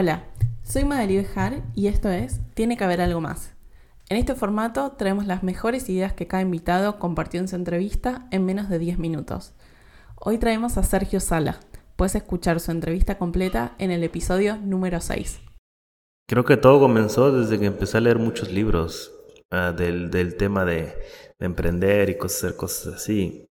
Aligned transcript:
Hola, 0.00 0.22
soy 0.62 0.84
Madeli 0.84 1.16
Bejar 1.16 1.60
y 1.74 1.88
esto 1.88 2.08
es 2.08 2.40
Tiene 2.54 2.76
que 2.76 2.84
haber 2.84 3.00
algo 3.00 3.20
más. 3.20 3.56
En 4.08 4.16
este 4.16 4.36
formato 4.36 4.92
traemos 4.92 5.26
las 5.26 5.42
mejores 5.42 5.88
ideas 5.88 6.12
que 6.12 6.28
cada 6.28 6.40
invitado 6.40 7.00
compartió 7.00 7.40
en 7.40 7.48
su 7.48 7.56
entrevista 7.56 8.28
en 8.30 8.44
menos 8.44 8.68
de 8.68 8.78
10 8.78 9.00
minutos. 9.00 9.54
Hoy 10.14 10.38
traemos 10.38 10.78
a 10.78 10.84
Sergio 10.84 11.18
Sala. 11.18 11.58
Puedes 11.96 12.14
escuchar 12.14 12.60
su 12.60 12.70
entrevista 12.70 13.18
completa 13.18 13.74
en 13.78 13.90
el 13.90 14.04
episodio 14.04 14.56
número 14.58 15.00
6. 15.00 15.40
Creo 16.28 16.44
que 16.44 16.56
todo 16.56 16.78
comenzó 16.78 17.32
desde 17.32 17.58
que 17.58 17.66
empecé 17.66 17.96
a 17.96 18.00
leer 18.00 18.20
muchos 18.20 18.52
libros 18.52 19.12
uh, 19.50 19.74
del, 19.76 20.12
del, 20.12 20.36
tema 20.36 20.64
de, 20.64 20.94
de, 21.40 21.44
emprender 21.44 22.08
y 22.08 22.16
cosas, 22.16 22.44
hacer 22.44 22.56
cosas 22.56 22.94
así. 22.94 23.48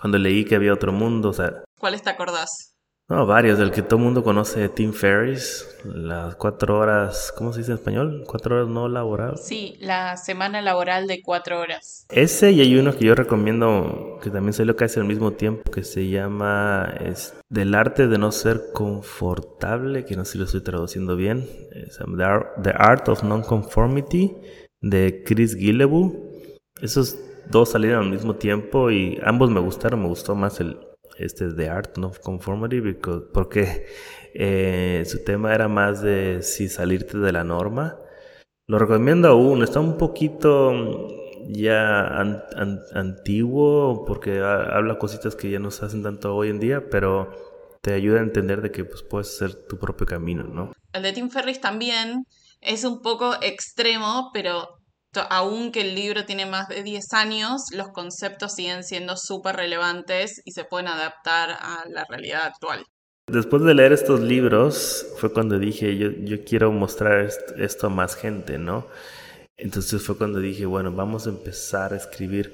Cuando 0.00 0.18
leí 0.18 0.44
que 0.44 0.54
había 0.54 0.72
otro 0.72 0.92
mundo, 0.92 1.30
o 1.30 1.32
sea... 1.32 1.64
¿Cuáles 1.80 2.02
te 2.02 2.10
acordás? 2.10 2.73
No, 3.06 3.26
varios, 3.26 3.58
del 3.58 3.70
que 3.70 3.82
todo 3.82 3.98
el 3.98 4.04
mundo 4.04 4.24
conoce, 4.24 4.66
Tim 4.70 4.94
Ferriss, 4.94 5.68
las 5.84 6.36
cuatro 6.36 6.78
horas, 6.78 7.34
¿cómo 7.36 7.52
se 7.52 7.58
dice 7.58 7.72
en 7.72 7.76
español? 7.76 8.24
Cuatro 8.26 8.56
horas 8.56 8.68
no 8.68 8.88
laborales. 8.88 9.44
Sí, 9.44 9.76
la 9.78 10.16
semana 10.16 10.62
laboral 10.62 11.06
de 11.06 11.20
cuatro 11.20 11.60
horas. 11.60 12.06
Ese 12.08 12.52
y 12.52 12.62
hay 12.62 12.78
uno 12.78 12.96
que 12.96 13.04
yo 13.04 13.14
recomiendo, 13.14 14.18
que 14.22 14.30
también 14.30 14.54
salió 14.54 14.74
casi 14.74 15.00
al 15.00 15.04
mismo 15.04 15.32
tiempo, 15.32 15.70
que 15.70 15.84
se 15.84 16.08
llama 16.08 16.94
es, 16.98 17.34
Del 17.50 17.74
arte 17.74 18.08
de 18.08 18.16
no 18.16 18.32
ser 18.32 18.72
confortable, 18.72 20.06
que 20.06 20.16
no 20.16 20.24
sé 20.24 20.32
si 20.32 20.38
lo 20.38 20.44
estoy 20.44 20.62
traduciendo 20.62 21.14
bien, 21.14 21.46
es, 21.72 22.00
um, 22.00 22.16
The, 22.16 22.24
Art, 22.24 22.46
The 22.62 22.72
Art 22.74 23.08
of 23.10 23.22
Non-Conformity, 23.22 24.34
de 24.80 25.22
Chris 25.26 25.54
Guillebeau. 25.56 26.30
Esos 26.80 27.18
dos 27.50 27.68
salieron 27.68 28.04
al 28.04 28.10
mismo 28.10 28.36
tiempo 28.36 28.90
y 28.90 29.20
ambos 29.22 29.50
me 29.50 29.60
gustaron, 29.60 30.00
me 30.00 30.08
gustó 30.08 30.34
más 30.34 30.58
el 30.60 30.78
este 31.18 31.52
The 31.52 31.68
Art 31.68 31.98
of 31.98 32.18
Conformity 32.20 32.80
because, 32.80 33.26
porque 33.32 33.86
eh, 34.34 35.04
su 35.06 35.24
tema 35.24 35.54
era 35.54 35.68
más 35.68 36.02
de 36.02 36.42
si 36.42 36.68
salirte 36.68 37.18
de 37.18 37.32
la 37.32 37.44
norma. 37.44 37.98
Lo 38.66 38.78
recomiendo 38.78 39.28
aún, 39.28 39.62
está 39.62 39.80
un 39.80 39.98
poquito 39.98 40.72
mm, 40.72 41.52
ya 41.52 42.06
an, 42.06 42.42
an, 42.56 42.80
antiguo 42.94 44.04
porque 44.06 44.40
habla 44.40 44.98
cositas 44.98 45.36
que 45.36 45.50
ya 45.50 45.58
no 45.58 45.70
se 45.70 45.84
hacen 45.84 46.02
tanto 46.02 46.34
hoy 46.34 46.48
en 46.48 46.60
día, 46.60 46.88
pero 46.90 47.30
te 47.82 47.92
ayuda 47.92 48.20
a 48.20 48.22
entender 48.22 48.62
de 48.62 48.70
que 48.70 48.84
pues, 48.84 49.02
puedes 49.02 49.28
hacer 49.28 49.54
tu 49.54 49.78
propio 49.78 50.06
camino, 50.06 50.44
¿no? 50.44 50.72
El 50.92 51.02
de 51.02 51.12
Tim 51.12 51.28
Ferriss 51.28 51.60
también 51.60 52.24
es 52.62 52.84
un 52.84 53.02
poco 53.02 53.34
extremo, 53.42 54.30
pero 54.32 54.78
aunque 55.30 55.80
el 55.82 55.94
libro 55.94 56.24
tiene 56.24 56.46
más 56.46 56.68
de 56.68 56.82
10 56.82 57.12
años, 57.12 57.62
los 57.72 57.88
conceptos 57.88 58.54
siguen 58.54 58.84
siendo 58.84 59.16
súper 59.16 59.56
relevantes 59.56 60.40
y 60.44 60.52
se 60.52 60.64
pueden 60.64 60.88
adaptar 60.88 61.50
a 61.50 61.84
la 61.88 62.04
realidad 62.08 62.44
actual. 62.44 62.84
Después 63.30 63.62
de 63.62 63.74
leer 63.74 63.92
estos 63.92 64.20
libros 64.20 65.06
fue 65.18 65.32
cuando 65.32 65.58
dije, 65.58 65.96
yo, 65.96 66.10
yo 66.10 66.44
quiero 66.44 66.70
mostrar 66.72 67.28
esto 67.56 67.86
a 67.86 67.90
más 67.90 68.16
gente, 68.16 68.58
¿no? 68.58 68.86
Entonces 69.56 70.02
fue 70.02 70.18
cuando 70.18 70.40
dije, 70.40 70.66
bueno, 70.66 70.92
vamos 70.92 71.26
a 71.26 71.30
empezar 71.30 71.92
a 71.92 71.96
escribir 71.96 72.52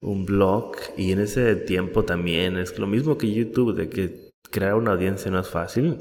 un 0.00 0.26
blog 0.26 0.76
y 0.96 1.12
en 1.12 1.20
ese 1.20 1.54
tiempo 1.56 2.04
también 2.04 2.56
es 2.58 2.78
lo 2.78 2.86
mismo 2.86 3.16
que 3.16 3.32
YouTube, 3.32 3.74
de 3.74 3.88
que 3.88 4.30
crear 4.50 4.74
una 4.74 4.92
audiencia 4.92 5.30
no 5.30 5.40
es 5.40 5.48
fácil. 5.48 5.98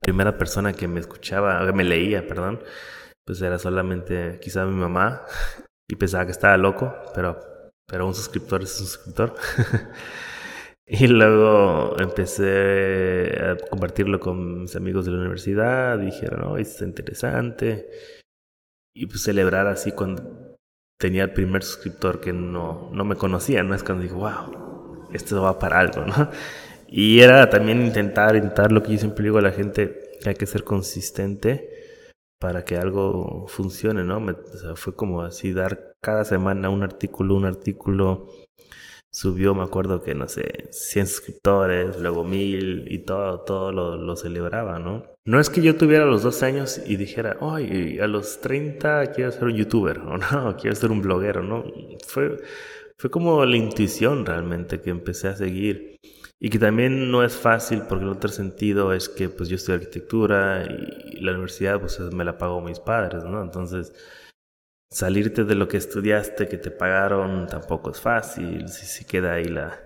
Primera 0.00 0.38
persona 0.38 0.72
que 0.72 0.88
me 0.88 1.00
escuchaba, 1.00 1.70
me 1.72 1.84
leía, 1.84 2.26
perdón, 2.26 2.60
pues 3.24 3.40
era 3.42 3.58
solamente 3.58 4.38
quizá 4.40 4.64
mi 4.64 4.74
mamá 4.74 5.22
y 5.88 5.96
pensaba 5.96 6.24
que 6.24 6.32
estaba 6.32 6.56
loco, 6.56 6.94
pero, 7.14 7.38
pero 7.86 8.06
un 8.06 8.14
suscriptor 8.14 8.62
es 8.62 8.80
un 8.80 8.86
suscriptor. 8.86 9.34
y 10.86 11.06
luego 11.06 11.96
empecé 11.98 13.38
a 13.40 13.56
compartirlo 13.68 14.20
con 14.20 14.62
mis 14.62 14.76
amigos 14.76 15.04
de 15.04 15.12
la 15.12 15.18
universidad, 15.18 15.98
dijeron, 15.98 16.40
no, 16.40 16.56
esto 16.56 16.84
es 16.84 16.88
interesante. 16.88 17.90
Y 18.94 19.06
pues 19.06 19.22
celebrar 19.22 19.66
así 19.66 19.92
cuando 19.92 20.56
tenía 20.98 21.24
el 21.24 21.32
primer 21.32 21.62
suscriptor 21.62 22.20
que 22.20 22.32
no, 22.32 22.90
no 22.92 23.04
me 23.04 23.16
conocía, 23.16 23.62
¿no? 23.62 23.74
Es 23.74 23.82
cuando 23.82 24.02
digo, 24.02 24.18
wow, 24.18 25.08
esto 25.12 25.42
va 25.42 25.58
para 25.58 25.78
algo, 25.78 26.04
¿no? 26.04 26.30
Y 26.88 27.20
era 27.20 27.48
también 27.48 27.86
intentar, 27.86 28.34
intentar 28.34 28.72
lo 28.72 28.82
que 28.82 28.92
yo 28.92 28.98
siempre 28.98 29.24
digo 29.24 29.38
a 29.38 29.42
la 29.42 29.52
gente, 29.52 30.18
que 30.20 30.28
hay 30.28 30.34
que 30.34 30.46
ser 30.46 30.64
consistente 30.64 31.69
para 32.40 32.64
que 32.64 32.76
algo 32.76 33.46
funcione, 33.48 34.02
¿no? 34.02 34.18
Me, 34.18 34.32
o 34.32 34.56
sea, 34.56 34.74
fue 34.74 34.96
como 34.96 35.22
así 35.22 35.52
dar 35.52 35.94
cada 36.00 36.24
semana 36.24 36.70
un 36.70 36.82
artículo, 36.82 37.36
un 37.36 37.44
artículo. 37.44 38.28
Subió, 39.12 39.54
me 39.54 39.62
acuerdo 39.62 40.02
que, 40.02 40.14
no 40.14 40.28
sé, 40.28 40.68
100 40.70 41.06
suscriptores, 41.06 42.00
luego 42.00 42.24
1000 42.24 42.86
y 42.90 43.04
todo, 43.04 43.40
todo 43.40 43.72
lo, 43.72 43.96
lo 43.96 44.16
celebraba, 44.16 44.78
¿no? 44.78 45.04
No 45.24 45.40
es 45.40 45.50
que 45.50 45.62
yo 45.62 45.76
tuviera 45.76 46.06
los 46.06 46.22
12 46.22 46.46
años 46.46 46.80
y 46.86 46.96
dijera, 46.96 47.36
ay, 47.40 47.98
a 47.98 48.06
los 48.06 48.40
30 48.40 49.12
quiero 49.12 49.32
ser 49.32 49.44
un 49.44 49.56
youtuber, 49.56 49.98
o 50.06 50.16
no, 50.16 50.56
quiero 50.56 50.76
ser 50.76 50.90
un 50.92 51.02
bloguero, 51.02 51.42
¿no? 51.42 51.64
Fue, 52.06 52.38
fue 52.96 53.10
como 53.10 53.44
la 53.44 53.56
intuición 53.56 54.24
realmente 54.24 54.80
que 54.80 54.90
empecé 54.90 55.28
a 55.28 55.36
seguir. 55.36 55.98
Y 56.40 56.48
que 56.48 56.58
también 56.58 57.10
no 57.10 57.22
es 57.22 57.36
fácil 57.36 57.82
porque 57.88 58.04
el 58.04 58.10
otro 58.10 58.30
sentido 58.30 58.94
es 58.94 59.10
que 59.10 59.28
pues 59.28 59.50
yo 59.50 59.56
estudio 59.56 59.78
arquitectura 59.78 60.64
y 60.64 61.20
la 61.20 61.32
universidad 61.32 61.78
pues 61.78 62.00
me 62.00 62.24
la 62.24 62.38
pagó 62.38 62.62
mis 62.62 62.80
padres, 62.80 63.24
¿no? 63.24 63.42
Entonces 63.42 63.92
salirte 64.90 65.44
de 65.44 65.54
lo 65.54 65.68
que 65.68 65.76
estudiaste, 65.76 66.48
que 66.48 66.56
te 66.56 66.70
pagaron, 66.70 67.46
tampoco 67.46 67.90
es 67.90 68.00
fácil. 68.00 68.68
Si, 68.68 68.86
si 68.86 69.04
queda 69.04 69.34
ahí 69.34 69.44
la, 69.44 69.78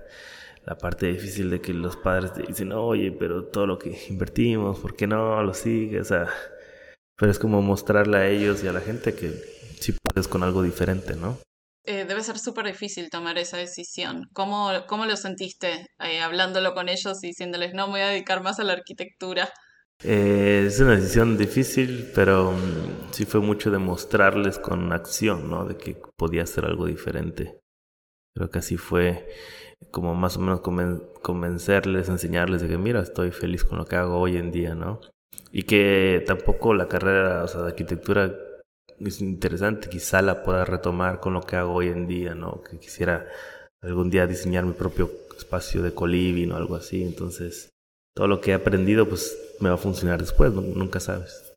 la 0.65 0.79
parte 0.79 1.07
difícil 1.07 1.51
de 1.51 1.61
que 1.61 1.75
los 1.75 1.97
padres 1.97 2.33
te 2.33 2.43
dicen, 2.43 2.73
oye, 2.73 3.13
pero 3.13 3.45
todo 3.45 3.67
lo 3.67 3.79
que 3.79 3.99
invertimos, 4.09 4.79
¿por 4.79 4.97
qué 4.97 5.07
no 5.07 5.43
lo 5.43 5.55
sigues? 5.55 6.03
O 6.03 6.05
sea, 6.05 6.29
pero 7.17 7.31
es 7.31 7.39
como 7.39 7.63
mostrarle 7.63 8.17
a 8.17 8.29
ellos 8.29 8.65
y 8.65 8.69
a 8.69 8.73
la 8.73 8.81
gente 8.81 9.15
que 9.15 9.31
sí 9.81 9.93
puedes 9.93 10.29
con 10.29 10.43
algo 10.43 10.63
diferente, 10.63 11.17
¿no? 11.17 11.39
Eh, 11.87 12.07
debe 12.07 12.23
ser 12.23 12.39
súper 12.39 12.67
difícil 12.67 13.11
tomar 13.11 13.37
esa 13.37 13.59
decisión. 13.59 14.29
¿Cómo, 14.33 14.71
cómo 14.87 15.05
lo 15.05 15.17
sentiste 15.17 15.87
eh, 15.99 16.21
hablándolo 16.21 16.73
con 16.73 16.89
ellos 16.89 17.23
y 17.23 17.29
diciéndoles, 17.29 17.75
no, 17.75 17.87
me 17.87 17.93
voy 17.93 18.01
a 18.01 18.09
dedicar 18.09 18.43
más 18.43 18.59
a 18.59 18.65
la 18.65 18.73
arquitectura? 18.73 19.51
Eh, 20.03 20.65
es 20.67 20.81
una 20.81 20.97
decisión 20.97 21.37
difícil, 21.37 22.11
pero 22.15 22.51
um, 22.51 23.13
sí 23.13 23.27
fue 23.27 23.41
mucho 23.41 23.71
demostrarles 23.71 24.59
con 24.59 24.93
acción, 24.93 25.51
¿no? 25.51 25.67
De 25.67 25.77
que 25.77 25.97
podía 26.17 26.45
hacer 26.45 26.65
algo 26.65 26.87
diferente. 26.87 27.61
Creo 28.35 28.51
que 28.51 28.59
así 28.61 28.79
fue 28.79 29.29
como 29.91 30.15
más 30.15 30.39
o 30.39 30.41
menos 30.41 30.61
conven 30.61 31.03
convencerles, 31.23 32.09
enseñarles 32.09 32.63
de 32.63 32.69
que, 32.69 32.79
mira, 32.79 33.01
estoy 33.01 33.31
feliz 33.31 33.63
con 33.63 33.79
lo 33.79 33.85
que 33.85 33.97
hago 33.97 34.19
hoy 34.19 34.39
en 34.39 34.51
día, 34.51 34.75
¿no? 34.75 35.01
Y 35.53 35.65
que 35.65 36.25
tampoco 36.27 36.73
la 36.73 36.89
carrera 36.89 37.45
o 37.45 37.49
sea, 37.49 37.61
de 37.61 37.69
arquitectura 37.69 38.35
es 39.01 39.21
interesante, 39.21 39.89
quizá 39.89 40.23
la 40.23 40.43
pueda 40.43 40.65
retomar 40.65 41.21
con 41.21 41.35
lo 41.35 41.43
que 41.43 41.57
hago 41.57 41.75
hoy 41.75 41.89
en 41.89 42.07
día, 42.07 42.35
¿no? 42.35 42.63
Que 42.63 42.79
quisiera 42.79 43.27
algún 43.83 44.11
día 44.11 44.27
diseñar 44.27 44.65
mi 44.65 44.73
propio 44.73 45.11
espacio 45.37 45.83
de 45.83 45.95
coliving 45.95 46.53
o 46.53 46.57
algo 46.57 46.77
así, 46.77 47.03
entonces 47.03 47.71
todo 48.15 48.29
lo 48.29 48.41
que 48.41 48.53
he 48.53 48.55
aprendido 48.55 49.09
pues 49.09 49.37
me 49.61 49.69
va 49.69 49.75
a 49.75 49.79
funcionar 49.79 50.21
después, 50.21 50.53
nunca 50.53 51.01
sabes. 51.01 51.55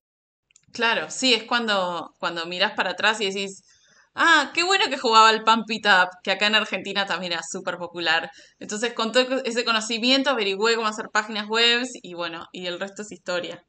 Claro, 0.73 1.09
sí, 1.09 1.33
es 1.33 1.43
cuando, 1.43 2.13
cuando 2.19 2.45
miras 2.45 2.73
para 2.73 2.91
atrás 2.91 3.21
y 3.21 3.25
decís, 3.25 3.63
ah, 4.15 4.51
qué 4.53 4.63
bueno 4.63 4.85
que 4.89 4.97
jugaba 4.97 5.31
el 5.31 5.43
Pump 5.43 5.69
It 5.69 5.85
Up, 5.85 6.09
que 6.23 6.31
acá 6.31 6.47
en 6.47 6.55
Argentina 6.55 7.05
también 7.05 7.33
era 7.33 7.41
súper 7.49 7.77
popular. 7.77 8.29
Entonces 8.59 8.93
con 8.93 9.11
todo 9.11 9.41
ese 9.45 9.63
conocimiento 9.63 10.29
averigüé 10.29 10.75
cómo 10.75 10.87
hacer 10.87 11.09
páginas 11.11 11.47
web 11.47 11.83
y 12.01 12.13
bueno, 12.13 12.47
y 12.51 12.65
el 12.65 12.79
resto 12.79 13.03
es 13.03 13.11
historia. 13.11 13.63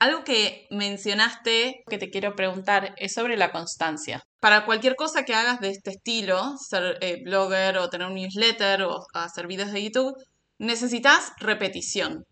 Algo 0.00 0.22
que 0.22 0.68
mencionaste 0.70 1.82
que 1.88 1.98
te 1.98 2.10
quiero 2.10 2.36
preguntar 2.36 2.94
es 2.98 3.14
sobre 3.14 3.36
la 3.36 3.50
constancia. 3.50 4.22
Para 4.40 4.64
cualquier 4.64 4.94
cosa 4.94 5.24
que 5.24 5.34
hagas 5.34 5.58
de 5.58 5.70
este 5.70 5.90
estilo, 5.90 6.56
ser 6.56 6.98
eh, 7.00 7.20
blogger 7.24 7.78
o 7.78 7.88
tener 7.88 8.06
un 8.06 8.14
newsletter 8.14 8.82
o 8.82 9.04
hacer 9.14 9.48
videos 9.48 9.72
de 9.72 9.82
YouTube, 9.82 10.14
necesitas 10.58 11.32
repetición. 11.38 12.24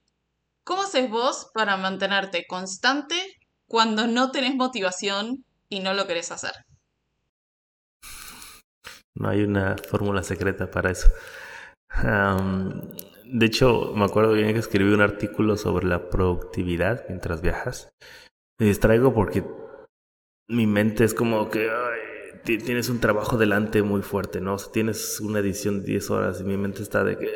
¿Cómo 0.64 0.82
haces 0.82 1.10
vos 1.10 1.48
para 1.54 1.76
mantenerte 1.76 2.44
constante 2.48 3.16
cuando 3.66 4.06
no 4.06 4.30
tenés 4.30 4.54
motivación 4.54 5.44
y 5.68 5.80
no 5.80 5.92
lo 5.92 6.06
querés 6.06 6.30
hacer? 6.30 6.52
No 9.14 9.28
hay 9.28 9.42
una 9.42 9.76
fórmula 9.76 10.22
secreta 10.22 10.70
para 10.70 10.92
eso. 10.92 11.08
De 13.28 13.46
hecho, 13.46 13.92
me 13.94 14.04
acuerdo 14.04 14.32
bien 14.32 14.52
que 14.52 14.58
escribí 14.58 14.92
un 14.92 15.00
artículo 15.00 15.56
sobre 15.56 15.86
la 15.86 16.10
productividad 16.10 17.04
mientras 17.08 17.42
viajas. 17.42 17.90
Me 18.58 18.66
distraigo 18.66 19.12
porque 19.14 19.44
mi 20.48 20.66
mente 20.66 21.04
es 21.04 21.14
como 21.14 21.50
que 21.50 21.68
tienes 22.44 22.88
un 22.88 23.00
trabajo 23.00 23.36
delante 23.36 23.82
muy 23.82 24.02
fuerte, 24.02 24.40
¿no? 24.40 24.54
O 24.54 24.58
sea, 24.58 24.72
tienes 24.72 25.20
una 25.20 25.40
edición 25.40 25.80
de 25.80 25.86
10 25.92 26.10
horas 26.10 26.40
y 26.40 26.44
mi 26.44 26.56
mente 26.56 26.82
está 26.82 27.02
de 27.02 27.18
que 27.18 27.28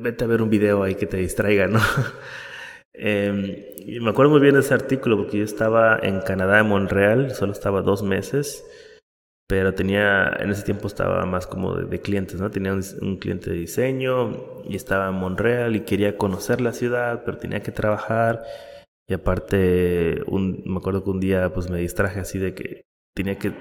vete 0.00 0.24
a 0.24 0.28
ver 0.28 0.42
un 0.42 0.50
video 0.50 0.82
ahí 0.84 0.94
que 0.94 1.06
te 1.06 1.16
distraiga, 1.16 1.66
¿no? 1.66 1.80
eh, 2.94 3.74
y 3.78 4.00
me 4.00 4.10
acuerdo 4.10 4.30
muy 4.30 4.40
bien 4.40 4.56
ese 4.56 4.74
artículo 4.74 5.16
porque 5.16 5.38
yo 5.38 5.44
estaba 5.44 5.98
en 6.00 6.20
Canadá, 6.20 6.60
en 6.60 6.68
Montreal, 6.68 7.34
solo 7.34 7.52
estaba 7.52 7.82
dos 7.82 8.02
meses 8.02 8.64
pero 9.48 9.74
tenía, 9.74 10.28
en 10.40 10.50
ese 10.50 10.62
tiempo 10.62 10.86
estaba 10.86 11.24
más 11.24 11.46
como 11.46 11.74
de, 11.74 12.00
clientes, 12.00 12.38
¿no? 12.38 12.50
Tenía 12.50 12.74
un, 12.74 13.16
cliente 13.16 13.50
de 13.50 13.56
diseño 13.56 14.62
y 14.64 14.76
estaba 14.76 15.08
en 15.08 15.14
Montreal 15.14 15.74
y 15.74 15.80
quería 15.80 16.18
conocer 16.18 16.60
la 16.60 16.74
ciudad, 16.74 17.22
pero 17.24 17.38
tenía 17.38 17.62
que 17.62 17.72
trabajar 17.72 18.44
Y 19.08 19.14
aparte, 19.14 20.22
un, 20.26 20.62
me 20.66 20.78
acuerdo 20.78 21.02
que 21.02 21.10
un 21.10 21.20
día 21.20 21.52
pues 21.54 21.70
me 21.70 21.78
distraje 21.80 22.20
así 22.20 22.38
de 22.38 22.54
que 22.54 22.82
tenía 23.16 23.38
que 23.38 23.52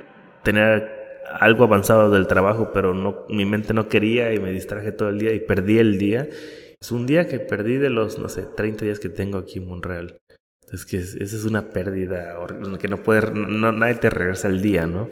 tener 0.44 0.92
algo 1.40 1.64
avanzado 1.64 2.12
del 2.12 2.28
trabajo, 2.28 2.72
pero 2.74 2.94
no, 2.94 3.26
mi 3.30 3.46
mente 3.46 3.74
no 3.74 3.88
quería 3.88 4.34
y 4.34 4.40
me 4.40 4.52
distraje 4.52 4.92
todo 4.92 5.10
el 5.10 5.20
día 5.20 5.34
y 5.34 5.40
perdí 5.40 5.80
el 5.80 5.98
día. 5.98 6.28
Es 6.82 6.92
un 6.92 7.06
día 7.08 7.28
que 7.28 7.40
perdí 7.40 7.78
de 7.78 7.90
los, 7.90 8.20
no 8.20 8.30
sé, 8.30 8.44
30 8.44 8.86
días 8.86 9.00
que 9.00 9.10
tengo 9.10 9.38
aquí 9.38 9.60
en 9.60 9.68
Monreal. 9.68 10.20
Es 10.72 10.86
que 10.86 10.98
esa 10.98 11.18
es 11.24 11.46
una 11.46 11.70
pérdida 11.70 12.36
que 12.80 12.88
no 12.90 12.98
puede, 12.98 13.32
no, 13.32 13.72
nadie 13.72 13.96
te 13.96 14.10
regresa 14.10 14.50
el 14.50 14.62
día, 14.62 14.86
¿no? 14.86 15.08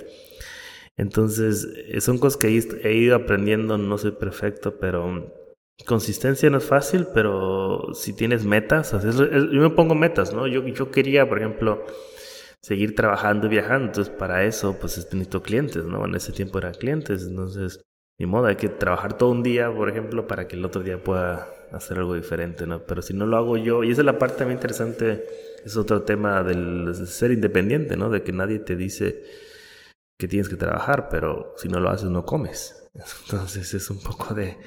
Entonces, 0.98 1.68
eh, 1.88 2.00
son 2.02 2.18
cosas 2.18 2.38
que 2.38 2.48
he 2.48 2.94
ido 2.94 3.16
aprendiendo, 3.16 3.78
no 3.78 3.98
soy 3.98 4.12
perfecto, 4.12 4.78
pero 4.80 5.34
consistencia 5.86 6.50
no 6.50 6.58
es 6.58 6.64
fácil, 6.66 7.08
pero 7.14 7.94
si 7.94 8.14
tienes 8.14 8.46
metas, 8.46 8.94
yo 8.94 9.62
me 9.62 9.70
pongo 9.72 9.94
metas, 9.94 10.34
¿no? 10.34 10.48
Yo, 10.48 10.66
yo 10.66 10.90
quería, 10.92 11.28
por 11.28 11.40
ejemplo, 11.40 11.86
seguir 12.62 12.96
trabajando 12.96 13.48
y 13.48 13.50
viajando, 13.50 13.88
entonces 13.88 14.14
para 14.14 14.46
eso, 14.46 14.78
pues 14.80 14.98
necesito 14.98 15.44
clientes, 15.44 15.84
¿no? 15.84 16.06
En 16.06 16.16
ese 16.16 16.32
tiempo 16.32 16.58
eran 16.60 16.74
clientes, 16.76 17.28
entonces, 17.28 17.82
ni 18.18 18.26
modo, 18.26 18.48
hay 18.48 18.56
que 18.56 18.70
trabajar 18.70 19.18
todo 19.18 19.30
un 19.32 19.44
día, 19.44 19.72
por 19.72 19.90
ejemplo, 19.90 20.28
para 20.28 20.48
que 20.48 20.56
el 20.56 20.64
otro 20.64 20.82
día 20.82 21.04
pueda 21.04 21.50
hacer 21.74 21.98
algo 21.98 22.16
diferente, 22.16 22.66
¿no? 22.66 22.86
Pero 22.86 23.02
si 23.02 23.14
no 23.14 23.26
lo 23.26 23.36
hago 23.36 23.58
yo, 23.58 23.84
y 23.84 23.92
esa 23.92 24.02
es 24.02 24.06
la 24.06 24.18
parte 24.18 24.38
también 24.38 24.58
interesante, 24.58 25.26
es 25.66 25.76
otro 25.76 26.04
tema 26.04 26.42
del 26.42 26.96
ser 27.06 27.32
independiente, 27.32 27.98
¿no? 27.98 28.10
De 28.10 28.24
que 28.24 28.32
nadie 28.32 28.60
te 28.60 28.78
dice 28.78 29.24
que 30.18 30.28
tienes 30.28 30.50
que 30.50 30.56
trabajar, 30.56 31.10
pero 31.10 31.54
si 31.58 31.68
no 31.68 31.80
lo 31.80 31.90
haces 31.90 32.10
no 32.10 32.26
comes. 32.26 32.90
Entonces 33.26 33.74
es 33.74 33.90
un 33.90 34.02
poco 34.02 34.34
de, 34.34 34.58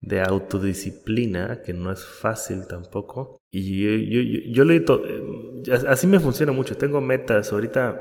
de 0.00 0.20
autodisciplina 0.20 1.62
que 1.62 1.72
no 1.72 1.92
es 1.92 2.04
fácil 2.04 2.66
tampoco. 2.66 3.38
Y 3.50 3.82
yo, 3.82 3.90
yo, 3.90 4.64
yo, 4.64 4.72
eh, 4.72 5.86
así 5.88 6.06
me 6.06 6.20
funciona 6.20 6.52
mucho. 6.52 6.76
Tengo 6.76 7.00
metas. 7.00 7.52
Ahorita 7.52 7.98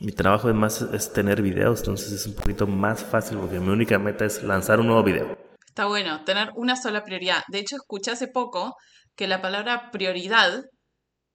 mi 0.00 0.12
trabajo 0.12 0.48
es 0.48 0.54
más 0.54 0.82
es 0.82 1.12
tener 1.12 1.40
videos, 1.40 1.80
entonces 1.80 2.12
es 2.12 2.26
un 2.26 2.34
poquito 2.34 2.66
más 2.66 3.02
fácil 3.02 3.38
porque 3.38 3.60
mi 3.60 3.68
única 3.68 3.98
meta 3.98 4.26
es 4.26 4.42
lanzar 4.42 4.80
un 4.80 4.88
nuevo 4.88 5.02
video. 5.02 5.38
Está 5.66 5.86
bueno, 5.86 6.22
tener 6.24 6.50
una 6.54 6.76
sola 6.76 7.04
prioridad. 7.04 7.42
De 7.48 7.58
hecho, 7.58 7.76
escuché 7.76 8.10
hace 8.10 8.28
poco 8.28 8.74
que 9.14 9.26
la 9.26 9.40
palabra 9.40 9.90
prioridad 9.90 10.62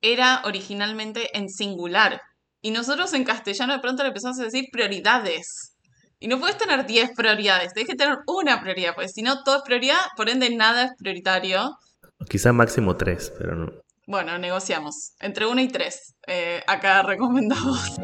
era 0.02 0.42
originalmente 0.46 1.36
en 1.38 1.50
singular 1.50 2.22
y 2.62 2.72
nosotros 2.72 3.14
en 3.14 3.24
castellano 3.24 3.74
de 3.74 3.80
pronto 3.80 4.04
le 4.04 4.10
empezamos 4.10 4.40
a 4.40 4.44
decir 4.44 4.66
prioridades. 4.72 5.76
Y 6.20 6.28
no 6.28 6.40
puedes 6.40 6.58
tener 6.58 6.86
10 6.86 7.12
prioridades, 7.16 7.74
tienes 7.74 7.90
que 7.90 7.96
tener 7.96 8.20
una 8.28 8.62
prioridad, 8.62 8.94
porque 8.94 9.10
si 9.10 9.24
no 9.24 9.44
todo 9.44 9.58
es 9.58 9.64
prioridad, 9.64 9.98
por 10.16 10.30
ende 10.30 10.56
nada 10.56 10.86
es 10.86 10.92
prioritario. 10.98 11.78
quizá 12.30 12.54
máximo 12.54 12.96
3, 12.96 13.34
pero 13.38 13.56
no. 13.56 13.72
Bueno, 14.06 14.38
negociamos. 14.38 15.14
Entre 15.20 15.46
1 15.46 15.62
y 15.62 15.68
3. 15.68 16.16
Eh, 16.28 16.64
acá 16.68 17.02
recomendamos. 17.02 17.96